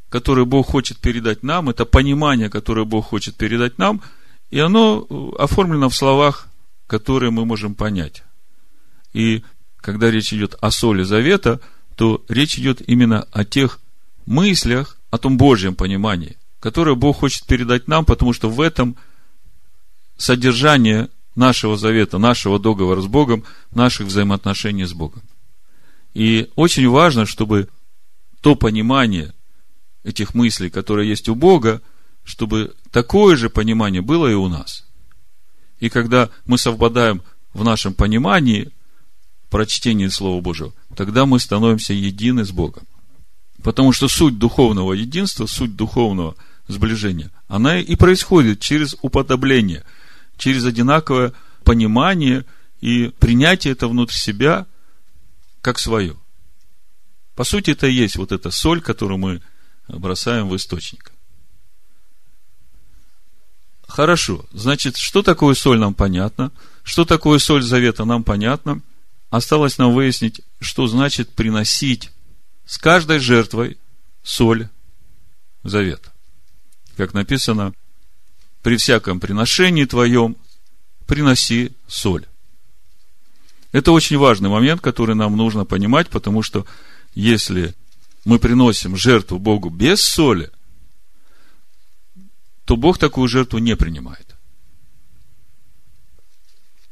которые 0.09 0.45
Бог 0.45 0.67
хочет 0.67 0.97
передать 0.97 1.43
нам, 1.43 1.69
это 1.69 1.85
понимание, 1.85 2.49
которое 2.49 2.85
Бог 2.85 3.05
хочет 3.05 3.35
передать 3.35 3.77
нам, 3.77 4.01
и 4.49 4.59
оно 4.59 5.07
оформлено 5.37 5.89
в 5.89 5.95
словах, 5.95 6.47
которые 6.87 7.31
мы 7.31 7.45
можем 7.45 7.75
понять. 7.75 8.23
И 9.13 9.43
когда 9.77 10.09
речь 10.09 10.33
идет 10.33 10.55
о 10.59 10.71
соли 10.71 11.03
завета, 11.03 11.59
то 11.95 12.23
речь 12.27 12.57
идет 12.57 12.81
именно 12.87 13.27
о 13.31 13.45
тех 13.45 13.79
мыслях, 14.25 14.97
о 15.11 15.17
том 15.17 15.37
Божьем 15.37 15.75
понимании, 15.75 16.37
которое 16.59 16.95
Бог 16.95 17.17
хочет 17.17 17.45
передать 17.45 17.87
нам, 17.87 18.05
потому 18.05 18.33
что 18.33 18.49
в 18.49 18.61
этом 18.61 18.95
содержание 20.17 21.09
нашего 21.35 21.77
завета, 21.77 22.17
нашего 22.17 22.59
договора 22.59 23.01
с 23.01 23.07
Богом, 23.07 23.43
наших 23.71 24.07
взаимоотношений 24.07 24.85
с 24.85 24.93
Богом. 24.93 25.21
И 26.13 26.49
очень 26.55 26.89
важно, 26.89 27.25
чтобы 27.25 27.69
то 28.41 28.55
понимание 28.55 29.33
этих 30.09 30.33
мыслей, 30.33 30.69
которые 30.69 31.09
есть 31.09 31.29
у 31.29 31.35
Бога, 31.35 31.81
чтобы 32.23 32.75
такое 32.91 33.35
же 33.35 33.49
понимание 33.49 34.01
было 34.01 34.27
и 34.27 34.33
у 34.33 34.47
нас. 34.47 34.85
И 35.79 35.89
когда 35.89 36.29
мы 36.45 36.57
совпадаем 36.57 37.23
в 37.53 37.63
нашем 37.63 37.93
понимании 37.93 38.71
прочтения 39.49 40.09
Слова 40.09 40.41
Божьего, 40.41 40.73
тогда 40.95 41.25
мы 41.25 41.39
становимся 41.39 41.93
едины 41.93 42.45
с 42.45 42.51
Богом. 42.51 42.83
Потому 43.63 43.91
что 43.91 44.07
суть 44.07 44.37
духовного 44.37 44.93
единства, 44.93 45.45
суть 45.45 45.75
духовного 45.75 46.35
сближения, 46.67 47.31
она 47.47 47.79
и 47.79 47.95
происходит 47.95 48.59
через 48.59 48.95
уподобление, 49.01 49.83
через 50.37 50.65
одинаковое 50.65 51.33
понимание 51.63 52.45
и 52.79 53.11
принятие 53.19 53.73
это 53.73 53.87
внутрь 53.87 54.13
себя 54.13 54.65
как 55.61 55.79
свое. 55.79 56.15
По 57.35 57.43
сути, 57.43 57.71
это 57.71 57.87
и 57.87 57.93
есть 57.93 58.17
вот 58.17 58.31
эта 58.31 58.51
соль, 58.51 58.81
которую 58.81 59.17
мы 59.17 59.41
бросаем 59.89 60.47
в 60.47 60.55
источник. 60.55 61.11
Хорошо. 63.87 64.45
Значит, 64.53 64.97
что 64.97 65.23
такое 65.23 65.55
соль, 65.55 65.79
нам 65.79 65.93
понятно. 65.93 66.51
Что 66.83 67.05
такое 67.05 67.39
соль 67.39 67.63
завета, 67.63 68.05
нам 68.05 68.23
понятно. 68.23 68.81
Осталось 69.29 69.77
нам 69.77 69.93
выяснить, 69.93 70.41
что 70.59 70.87
значит 70.87 71.29
приносить 71.29 72.11
с 72.65 72.77
каждой 72.77 73.19
жертвой 73.19 73.77
соль 74.23 74.69
завета. 75.63 76.13
Как 76.97 77.13
написано, 77.13 77.73
при 78.61 78.77
всяком 78.77 79.19
приношении 79.19 79.85
твоем 79.85 80.37
приноси 81.07 81.71
соль. 81.87 82.25
Это 83.71 83.91
очень 83.91 84.17
важный 84.17 84.49
момент, 84.49 84.81
который 84.81 85.15
нам 85.15 85.35
нужно 85.35 85.65
понимать, 85.65 86.09
потому 86.09 86.43
что 86.43 86.65
если 87.13 87.75
мы 88.25 88.39
приносим 88.39 88.95
жертву 88.95 89.39
Богу 89.39 89.69
без 89.69 90.01
соли, 90.01 90.51
то 92.65 92.75
Бог 92.75 92.97
такую 92.97 93.27
жертву 93.27 93.59
не 93.59 93.75
принимает. 93.75 94.35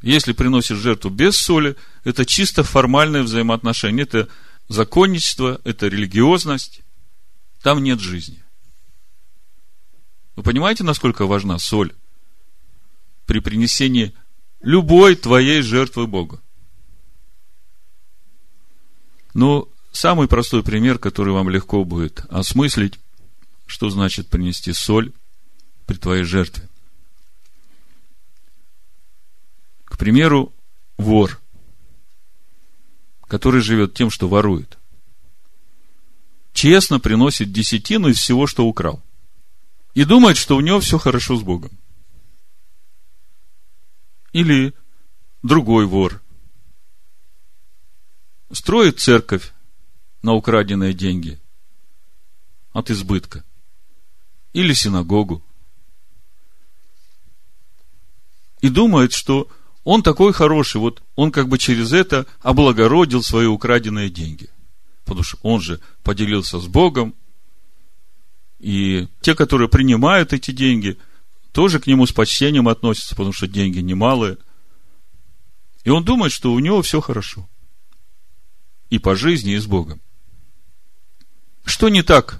Если 0.02 0.32
приносишь 0.32 0.78
жертву 0.78 1.10
без 1.10 1.36
соли, 1.36 1.76
это 2.04 2.26
чисто 2.26 2.63
формальное 2.63 3.24
взаимоотношение. 3.24 4.04
Это 4.04 4.30
законничество, 4.70 5.60
это 5.63 5.88
религиозность, 5.88 6.82
там 7.62 7.84
нет 7.84 8.00
жизни. 8.00 8.44
Вы 10.36 10.44
понимаете, 10.44 10.84
насколько 10.84 11.26
важна 11.26 11.58
соль 11.58 11.94
при 13.26 13.40
принесении 13.40 14.13
любой 14.62 15.16
твоей 15.16 15.62
жертвы 15.62 16.08
Богу? 16.08 16.40
Ну, 19.34 19.70
самый 19.98 20.28
простой 20.28 20.64
пример, 20.64 21.00
который 21.00 21.34
вам 21.34 21.50
легко 21.50 21.84
будет 21.84 22.22
осмыслить, 22.30 23.00
что 23.66 23.90
значит 23.90 24.30
принести 24.30 24.74
соль 24.74 25.12
при 25.86 25.96
твоей 25.96 26.24
жертве. 26.24 26.68
К 29.86 29.98
примеру, 29.98 30.54
вор– 30.98 31.40
который 33.28 33.62
живет 33.62 33.94
тем, 33.94 34.10
что 34.10 34.28
ворует, 34.28 34.78
честно 36.54 37.00
приносит 37.00 37.52
десятину 37.52 38.08
из 38.08 38.18
всего, 38.18 38.48
что 38.48 38.66
украл. 38.66 39.04
И 39.94 40.06
думает, 40.06 40.38
что 40.38 40.56
у 40.56 40.62
него 40.62 40.80
все 40.80 40.98
хорошо 40.98 41.36
с 41.38 41.44
Богом. 41.44 41.72
Или 44.32 44.74
другой 45.44 45.86
вор 45.86 46.22
строит 48.52 49.00
церковь 49.00 49.52
на 50.22 50.34
украденные 50.34 50.94
деньги 50.94 51.40
от 52.74 52.90
избытка. 52.92 53.44
Или 54.54 54.74
синагогу. 54.74 55.44
И 58.62 58.70
думает, 58.70 59.14
что 59.14 59.50
он 59.84 60.04
такой 60.04 60.34
хороший, 60.34 60.82
вот 60.82 61.02
он 61.16 61.32
как 61.32 61.48
бы 61.48 61.58
через 61.58 61.94
это 61.94 62.26
облагородил 62.42 63.24
свои 63.24 63.46
украденные 63.46 64.10
деньги. 64.10 64.50
Потому 65.06 65.24
что 65.24 65.38
он 65.44 65.62
же 65.62 65.80
поделился 66.04 66.60
с 66.60 66.68
Богом, 66.68 67.16
и 68.60 69.08
те, 69.22 69.36
которые 69.36 69.70
принимают 69.70 70.34
эти 70.34 70.52
деньги, 70.52 70.98
тоже 71.52 71.80
к 71.80 71.88
нему 71.88 72.06
с 72.06 72.12
почтением 72.12 72.68
относятся, 72.68 73.16
потому 73.16 73.34
что 73.34 73.48
деньги 73.48 73.80
немалые. 73.80 74.38
И 75.84 75.90
он 75.90 76.04
думает, 76.04 76.32
что 76.32 76.52
у 76.52 76.60
него 76.60 76.82
все 76.82 77.00
хорошо. 77.00 77.48
И 78.90 79.00
по 79.00 79.16
жизни, 79.16 79.54
и 79.54 79.58
с 79.58 79.66
Богом. 79.66 80.02
Что 81.68 81.90
не 81.90 82.02
так 82.02 82.40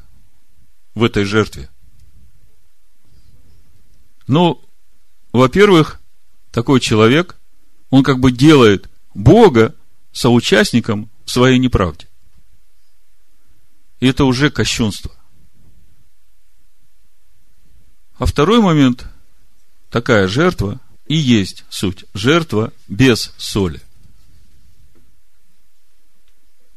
в 0.96 1.04
этой 1.04 1.26
жертве? 1.26 1.70
Ну, 4.26 4.64
во-первых, 5.34 6.00
такой 6.52 6.80
человек, 6.80 7.38
он 7.90 8.04
как 8.04 8.20
бы 8.20 8.32
делает 8.32 8.90
Бога 9.14 9.76
соучастником 10.14 11.10
в 11.26 11.32
своей 11.32 11.60
неправде. 11.60 12.08
И 14.00 14.08
это 14.08 14.24
уже 14.24 14.50
кощунство. 14.50 15.12
А 18.18 18.26
второй 18.26 18.62
момент, 18.62 19.08
такая 19.90 20.30
жертва 20.30 20.80
и 21.06 21.16
есть 21.16 21.66
суть. 21.70 22.06
Жертва 22.14 22.72
без 22.88 23.34
соли. 23.38 23.82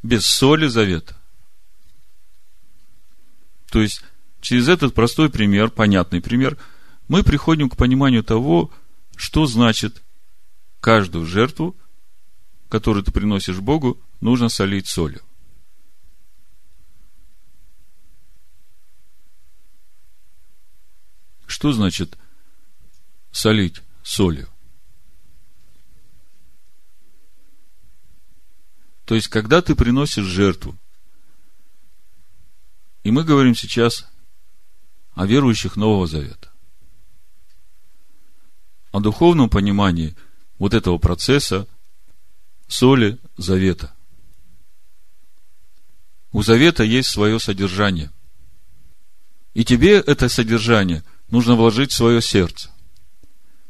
Без 0.02 0.26
соли 0.26 0.66
завета. 0.66 1.19
То 3.70 3.80
есть, 3.80 4.02
через 4.40 4.68
этот 4.68 4.94
простой 4.94 5.30
пример, 5.30 5.70
понятный 5.70 6.20
пример, 6.20 6.58
мы 7.08 7.22
приходим 7.22 7.70
к 7.70 7.76
пониманию 7.76 8.24
того, 8.24 8.70
что 9.16 9.46
значит 9.46 10.02
каждую 10.80 11.24
жертву, 11.24 11.76
которую 12.68 13.04
ты 13.04 13.12
приносишь 13.12 13.60
Богу, 13.60 14.00
нужно 14.20 14.48
солить 14.48 14.88
солью. 14.88 15.22
Что 21.46 21.72
значит 21.72 22.18
солить 23.30 23.82
солью? 24.02 24.48
То 29.04 29.14
есть, 29.16 29.28
когда 29.28 29.60
ты 29.60 29.74
приносишь 29.74 30.24
жертву, 30.24 30.78
и 33.02 33.10
мы 33.10 33.24
говорим 33.24 33.54
сейчас 33.54 34.06
о 35.14 35.26
верующих 35.26 35.76
Нового 35.76 36.06
Завета, 36.06 36.50
о 38.92 39.00
духовном 39.00 39.48
понимании 39.48 40.16
вот 40.58 40.74
этого 40.74 40.98
процесса 40.98 41.66
соли 42.68 43.18
завета. 43.36 43.94
У 46.32 46.42
завета 46.42 46.84
есть 46.84 47.08
свое 47.08 47.40
содержание. 47.40 48.10
И 49.54 49.64
тебе 49.64 49.98
это 49.98 50.28
содержание 50.28 51.02
нужно 51.28 51.56
вложить 51.56 51.90
в 51.90 51.96
свое 51.96 52.22
сердце. 52.22 52.70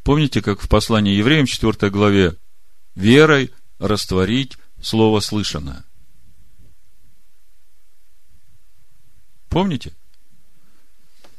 Помните, 0.03 0.43
как 0.43 0.61
в 0.61 0.69
послании 0.69 1.15
евреям 1.15 1.47
4 1.47 1.91
главе 1.91 2.37
верой 2.95 3.51
растворить 3.79 4.59
слово 4.83 5.21
слышанное. 5.21 5.85
Помните? 9.51 9.93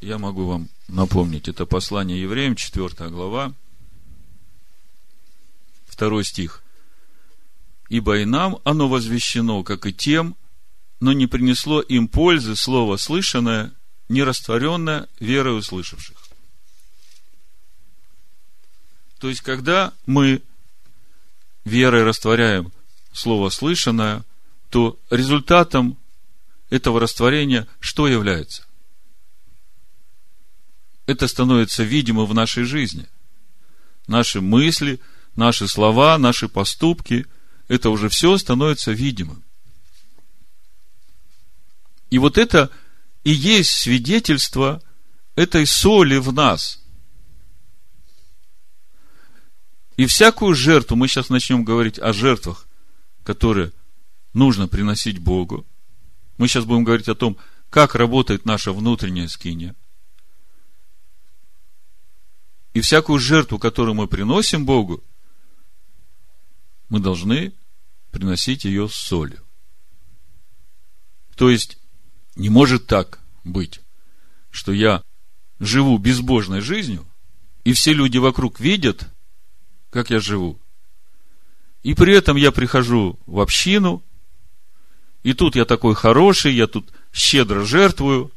Я 0.02 0.18
могу 0.18 0.46
вам 0.46 0.70
напомнить. 0.88 1.48
Это 1.48 1.66
послание 1.66 2.22
евреям, 2.22 2.56
4 2.56 3.10
глава, 3.10 3.54
2 5.98 6.24
стих. 6.24 6.62
Ибо 7.90 8.20
и 8.20 8.26
нам 8.26 8.60
оно 8.64 8.90
возвещено, 8.90 9.64
как 9.64 9.86
и 9.86 9.94
тем, 9.94 10.36
но 11.00 11.14
не 11.14 11.26
принесло 11.26 11.82
им 11.82 12.08
пользы 12.08 12.56
слово 12.56 12.98
слышанное, 12.98 13.72
не 14.10 14.24
растворенное 14.24 15.08
верой 15.20 15.58
услышавших. 15.58 16.18
То 19.20 19.30
есть, 19.30 19.42
когда 19.42 19.94
мы 20.06 20.42
верой 21.64 22.04
растворяем 22.04 22.74
слово 23.14 23.50
слышанное, 23.50 24.26
то 24.70 25.00
результатом 25.10 25.98
этого 26.72 27.00
растворения 27.00 27.68
что 27.80 28.08
является? 28.08 28.66
Это 31.06 31.28
становится 31.28 31.84
видимым 31.84 32.26
в 32.26 32.34
нашей 32.34 32.64
жизни. 32.64 33.08
Наши 34.08 34.42
мысли, 34.42 35.00
наши 35.36 35.68
слова, 35.68 36.18
наши 36.18 36.48
поступки, 36.48 37.28
это 37.68 37.90
уже 37.90 38.10
все 38.10 38.38
становится 38.38 38.92
видимым. 38.92 39.44
И 42.10 42.18
вот 42.18 42.38
это 42.38 42.72
и 43.24 43.32
есть 43.32 43.72
свидетельство 43.72 44.82
этой 45.36 45.66
соли 45.66 46.18
в 46.18 46.34
нас. 46.34 46.82
И 49.98 50.06
всякую 50.06 50.56
жертву, 50.56 50.96
мы 50.96 51.08
сейчас 51.08 51.30
начнем 51.30 51.64
говорить 51.64 52.00
о 52.00 52.14
жертвах, 52.14 52.68
которые 53.24 53.72
нужно 54.34 54.68
приносить 54.68 55.20
Богу. 55.20 55.66
Мы 56.42 56.48
сейчас 56.48 56.66
будем 56.66 56.84
говорить 56.84 57.08
о 57.08 57.14
том, 57.14 57.38
как 57.70 57.94
работает 57.94 58.46
наша 58.46 58.74
внутренняя 58.74 59.28
скиния. 59.28 59.76
И 62.74 62.82
всякую 62.82 63.20
жертву, 63.20 63.60
которую 63.60 63.94
мы 63.94 64.08
приносим 64.08 64.66
Богу, 64.66 65.04
мы 66.90 67.00
должны 67.00 67.54
приносить 68.10 68.66
ее 68.66 68.90
с 68.90 68.96
солью. 68.96 69.46
То 71.36 71.52
есть, 71.52 71.78
не 72.36 72.50
может 72.50 72.88
так 72.88 73.20
быть, 73.44 73.82
что 74.50 74.72
я 74.72 75.04
живу 75.60 76.00
безбожной 76.00 76.62
жизнью, 76.62 77.06
и 77.66 77.74
все 77.74 77.94
люди 77.94 78.18
вокруг 78.18 78.60
видят, 78.60 79.08
как 79.92 80.10
я 80.10 80.20
живу. 80.20 80.60
И 81.84 81.94
при 81.94 82.16
этом 82.16 82.36
я 82.36 82.52
прихожу 82.52 83.20
в 83.28 83.42
общину, 83.42 84.04
и 85.24 85.34
тут 85.34 85.56
я 85.56 85.66
такой 85.66 85.96
хороший, 85.96 86.54
я 86.54 86.68
тут 86.68 86.92
щедро 87.14 87.64
жертвую, 87.64 88.32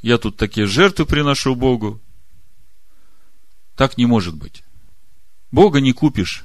я 0.00 0.18
тут 0.18 0.36
такие 0.36 0.66
жертвы 0.66 1.06
приношу 1.06 1.54
Богу. 1.54 2.00
Так 3.76 3.96
не 3.96 4.06
может 4.06 4.34
быть. 4.34 4.64
Бога 5.52 5.80
не 5.80 5.92
купишь. 5.92 6.44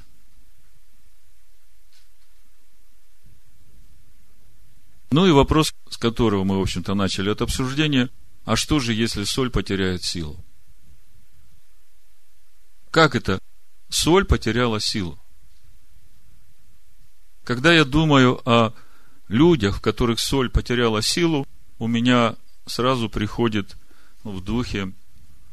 Ну 5.10 5.26
и 5.26 5.30
вопрос, 5.30 5.72
с 5.90 5.96
которого 5.96 6.44
мы, 6.44 6.58
в 6.58 6.62
общем-то, 6.62 6.94
начали 6.94 7.30
это 7.30 7.44
обсуждение, 7.44 8.10
а 8.44 8.56
что 8.56 8.80
же, 8.80 8.92
если 8.92 9.24
соль 9.24 9.50
потеряет 9.50 10.02
силу? 10.02 10.44
Как 12.90 13.14
это 13.14 13.38
соль 13.88 14.24
потеряла 14.24 14.80
силу? 14.80 15.18
Когда 17.44 17.72
я 17.72 17.84
думаю 17.84 18.40
о 18.48 18.72
людях, 19.28 19.76
в 19.76 19.80
которых 19.80 20.20
соль 20.20 20.50
потеряла 20.50 21.02
силу, 21.02 21.46
у 21.78 21.86
меня 21.86 22.36
сразу 22.66 23.08
приходит 23.08 23.76
в 24.22 24.42
духе 24.42 24.92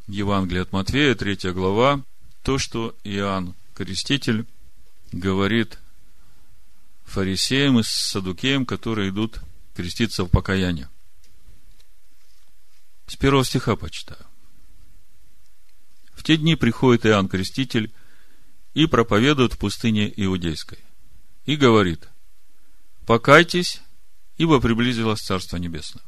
Евангелия 0.07 0.63
от 0.63 0.71
Матвея, 0.71 1.15
3 1.15 1.51
глава, 1.51 2.03
то, 2.43 2.57
что 2.57 2.95
Иоанн 3.03 3.55
Креститель 3.73 4.45
говорит 5.11 5.79
фарисеям 7.05 7.79
и 7.79 7.83
садукеям, 7.83 8.65
которые 8.65 9.09
идут 9.09 9.39
креститься 9.75 10.23
в 10.23 10.29
покаяние. 10.29 10.89
С 13.07 13.15
первого 13.15 13.43
стиха 13.43 13.75
почитаю. 13.75 14.25
В 16.13 16.23
те 16.23 16.37
дни 16.37 16.55
приходит 16.55 17.05
Иоанн 17.05 17.27
Креститель 17.27 17.91
и 18.73 18.85
проповедует 18.85 19.53
в 19.53 19.57
пустыне 19.57 20.11
Иудейской. 20.15 20.79
И 21.45 21.55
говорит, 21.55 22.07
покайтесь, 23.05 23.81
ибо 24.37 24.59
приблизилось 24.59 25.21
Царство 25.21 25.57
Небесное. 25.57 26.03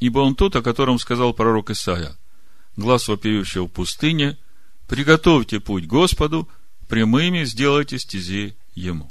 Ибо 0.00 0.18
он 0.20 0.34
тот, 0.34 0.56
о 0.56 0.62
котором 0.62 0.98
сказал 0.98 1.32
пророк 1.32 1.70
Исаия, 1.70 2.18
глаз 2.76 3.06
вопиющего 3.08 3.66
в 3.66 3.70
пустыне, 3.70 4.36
приготовьте 4.88 5.60
путь 5.60 5.86
Господу, 5.86 6.48
прямыми 6.88 7.44
сделайте 7.44 7.98
стези 7.98 8.56
ему. 8.74 9.10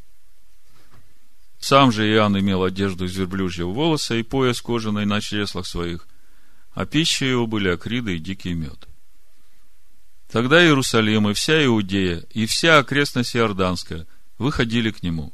Сам 1.59 1.91
же 1.91 2.11
Иоанн 2.11 2.39
имел 2.39 2.63
одежду 2.63 3.05
из 3.05 3.15
верблюжьего 3.15 3.69
волоса 3.69 4.15
и 4.15 4.23
пояс 4.23 4.61
кожаный 4.61 5.05
на 5.05 5.21
чреслах 5.21 5.67
своих, 5.67 6.07
а 6.73 6.85
пища 6.85 7.25
его 7.25 7.47
были 7.47 7.69
акриды 7.69 8.15
и 8.15 8.19
дикий 8.19 8.53
мед. 8.53 8.87
Тогда 10.31 10.63
Иерусалим 10.63 11.29
и 11.29 11.33
вся 11.33 11.63
Иудея, 11.65 12.25
и 12.31 12.45
вся 12.45 12.79
окрестность 12.79 13.35
Иорданская 13.35 14.07
выходили 14.37 14.89
к 14.91 15.03
нему 15.03 15.33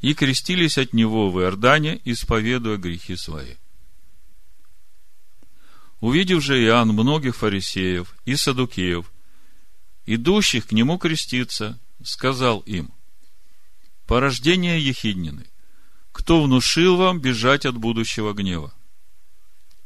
и 0.00 0.14
крестились 0.14 0.78
от 0.78 0.92
него 0.92 1.30
в 1.30 1.40
Иордане, 1.40 2.00
исповедуя 2.04 2.76
грехи 2.76 3.14
свои. 3.14 3.54
Увидев 6.00 6.42
же 6.42 6.60
Иоанн 6.60 6.88
многих 6.88 7.36
фарисеев 7.36 8.16
и 8.24 8.34
садукеев, 8.34 9.12
идущих 10.06 10.68
к 10.68 10.72
нему 10.72 10.98
креститься, 10.98 11.78
сказал 12.02 12.60
им, 12.60 12.92
порождение 14.06 14.84
Ехиднины, 14.84 15.46
кто 16.10 16.42
внушил 16.42 16.96
вам 16.96 17.20
бежать 17.20 17.64
от 17.64 17.76
будущего 17.76 18.32
гнева? 18.32 18.74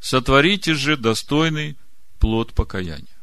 Сотворите 0.01 0.75
же 0.75 0.97
достойный 0.97 1.77
плод 2.19 2.55
покаяния. 2.55 3.14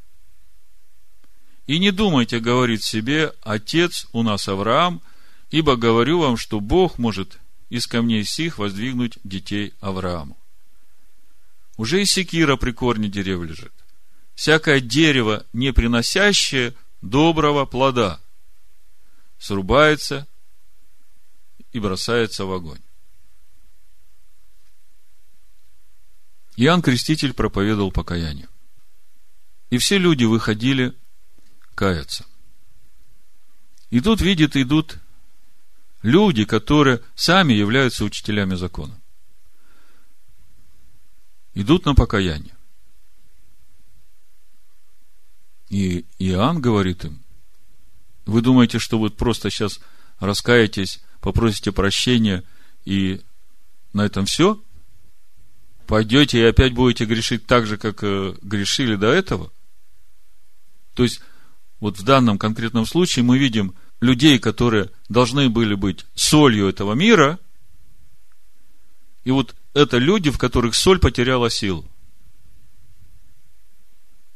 И 1.71 1.79
не 1.79 1.91
думайте 1.91 2.41
говорить 2.41 2.83
себе, 2.83 3.33
отец 3.43 4.05
у 4.11 4.23
нас 4.23 4.49
Авраам, 4.49 5.01
ибо 5.51 5.77
говорю 5.77 6.19
вам, 6.19 6.35
что 6.35 6.59
Бог 6.59 6.97
может 6.97 7.39
из 7.69 7.87
камней 7.87 8.25
сих 8.25 8.57
воздвигнуть 8.57 9.19
детей 9.23 9.73
Аврааму. 9.79 10.37
Уже 11.77 12.01
и 12.01 12.05
секира 12.05 12.57
при 12.57 12.71
корне 12.71 13.07
дерев 13.07 13.43
лежит. 13.43 13.71
Всякое 14.35 14.81
дерево, 14.81 15.45
не 15.53 15.71
приносящее 15.71 16.75
доброго 17.01 17.63
плода, 17.63 18.19
срубается 19.39 20.27
и 21.71 21.79
бросается 21.79 22.43
в 22.43 22.51
огонь. 22.51 22.81
Иоанн 26.57 26.81
Креститель 26.81 27.31
проповедовал 27.31 27.93
покаяние. 27.93 28.49
И 29.69 29.77
все 29.77 29.97
люди 29.97 30.25
выходили 30.25 30.93
каяться. 31.75 32.25
И 33.89 33.99
тут, 33.99 34.21
видит, 34.21 34.55
идут 34.55 34.97
люди, 36.01 36.45
которые 36.45 37.01
сами 37.15 37.53
являются 37.53 38.05
учителями 38.05 38.55
закона. 38.55 38.99
Идут 41.53 41.85
на 41.85 41.93
покаяние. 41.93 42.55
И 45.69 46.05
Иоанн 46.19 46.61
говорит 46.61 47.05
им, 47.05 47.21
вы 48.25 48.41
думаете, 48.41 48.79
что 48.79 48.97
вот 48.97 49.17
просто 49.17 49.49
сейчас 49.49 49.79
раскаетесь, 50.19 51.01
попросите 51.21 51.71
прощения 51.71 52.43
и 52.85 53.21
на 53.93 54.05
этом 54.05 54.25
все? 54.25 54.61
Пойдете 55.87 56.39
и 56.39 56.45
опять 56.45 56.73
будете 56.73 57.05
грешить 57.05 57.45
так 57.45 57.65
же, 57.65 57.77
как 57.77 58.03
э, 58.03 58.35
грешили 58.41 58.95
до 58.95 59.07
этого? 59.07 59.51
То 60.93 61.03
есть, 61.03 61.21
вот 61.81 61.97
в 61.97 62.03
данном 62.03 62.37
конкретном 62.37 62.85
случае 62.85 63.25
мы 63.25 63.37
видим 63.37 63.75
людей, 63.99 64.39
которые 64.39 64.91
должны 65.09 65.49
были 65.49 65.73
быть 65.73 66.05
солью 66.13 66.69
этого 66.69 66.93
мира, 66.93 67.39
и 69.25 69.31
вот 69.31 69.55
это 69.73 69.97
люди, 69.97 70.29
в 70.29 70.37
которых 70.37 70.75
соль 70.75 70.99
потеряла 70.99 71.49
силу. 71.49 71.85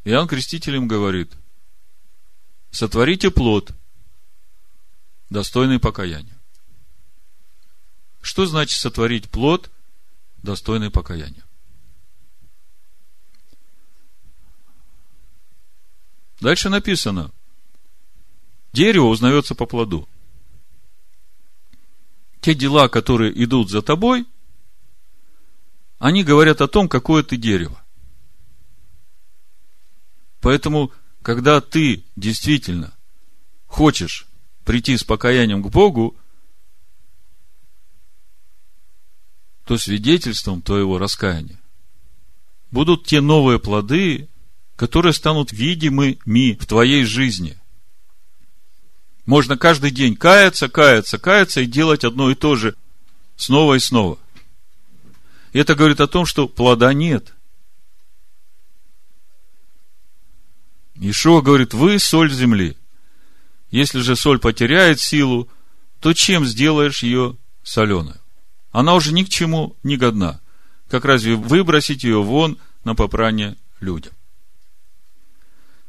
Иоанн 0.04 0.28
Креститель 0.28 0.76
им 0.76 0.88
говорит, 0.88 1.32
сотворите 2.72 3.30
плод, 3.30 3.72
достойный 5.30 5.80
покаяния. 5.80 6.38
Что 8.22 8.48
значит 8.48 8.80
сотворить 8.80 9.30
плод, 9.30 9.70
достойный 10.42 10.90
покаяния? 10.90 11.45
Дальше 16.40 16.70
написано, 16.70 17.32
дерево 18.74 19.06
узнается 19.06 19.56
по 19.56 19.66
плоду. 19.66 20.08
Те 22.42 22.54
дела, 22.54 22.90
которые 22.90 23.32
идут 23.44 23.70
за 23.70 23.82
тобой, 23.82 24.26
они 25.98 26.24
говорят 26.24 26.62
о 26.62 26.68
том, 26.68 26.88
какое 26.88 27.24
ты 27.24 27.38
дерево. 27.38 27.82
Поэтому, 30.42 30.92
когда 31.24 31.62
ты 31.62 32.04
действительно 32.16 32.96
хочешь 33.66 34.28
прийти 34.64 34.98
с 34.98 35.04
покаянием 35.04 35.64
к 35.64 35.72
Богу, 35.72 36.16
то 39.66 39.78
свидетельством 39.78 40.62
твоего 40.62 41.00
раскаяния 41.00 41.60
будут 42.70 43.06
те 43.06 43.22
новые 43.22 43.58
плоды, 43.58 44.30
которые 44.76 45.14
станут 45.14 45.52
видимыми 45.52 46.58
в 46.60 46.66
твоей 46.66 47.06
жизни. 47.06 47.58
Можно 49.26 49.58
каждый 49.58 49.92
день 49.92 50.16
каяться, 50.16 50.70
каяться, 50.70 51.18
каяться 51.18 51.62
и 51.62 51.66
делать 51.66 52.04
одно 52.04 52.30
и 52.30 52.36
то 52.36 52.56
же 52.56 52.76
снова 53.36 53.76
и 53.76 53.80
снова. 53.80 54.20
И 55.54 55.60
это 55.60 55.76
говорит 55.76 56.02
о 56.02 56.08
том, 56.08 56.26
что 56.26 56.48
плода 56.48 56.94
нет. 56.94 57.34
Ишуа 60.96 61.42
говорит, 61.42 61.74
вы 61.74 61.98
соль 62.00 62.32
земли. 62.32 62.78
Если 63.72 64.00
же 64.00 64.16
соль 64.16 64.40
потеряет 64.40 65.00
силу, 65.00 65.50
то 66.00 66.14
чем 66.14 66.46
сделаешь 66.46 67.04
ее 67.04 67.38
соленую? 67.64 68.18
Она 68.72 68.94
уже 68.94 69.14
ни 69.14 69.24
к 69.24 69.30
чему 69.30 69.76
не 69.84 69.98
годна. 69.98 70.40
Как 70.90 71.04
разве 71.04 71.36
выбросить 71.36 72.04
ее 72.04 72.22
вон 72.22 72.58
на 72.84 72.94
попрание 72.94 73.58
людям? 73.80 74.14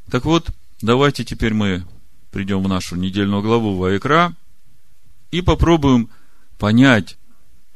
Так 0.09 0.23
вот, 0.23 0.49
давайте 0.81 1.25
теперь 1.25 1.53
мы 1.53 1.85
придем 2.31 2.63
в 2.63 2.67
нашу 2.67 2.95
недельную 2.95 3.41
главу 3.41 3.75
Ваикра 3.75 4.35
и 5.31 5.41
попробуем 5.41 6.09
понять, 6.57 7.17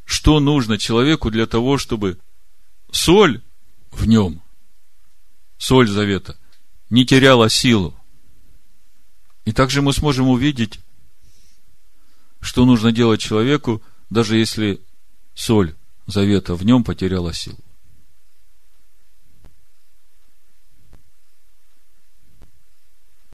что 0.05 0.39
нужно 0.39 0.77
человеку 0.77 1.29
для 1.29 1.45
того, 1.45 1.77
чтобы 1.77 2.17
соль 2.91 3.41
в 3.91 4.07
нем, 4.07 4.41
соль 5.57 5.89
завета, 5.89 6.37
не 6.89 7.05
теряла 7.05 7.49
силу. 7.49 7.95
И 9.43 9.51
также 9.51 9.81
мы 9.81 9.91
сможем 9.91 10.29
увидеть, 10.29 10.79
что 12.39 12.65
нужно 12.65 12.91
делать 12.91 13.19
человеку, 13.19 13.81
даже 14.09 14.37
если 14.37 14.81
соль 15.33 15.75
завета 16.07 16.55
в 16.55 16.63
нем 16.63 16.83
потеряла 16.83 17.33
силу. 17.33 17.59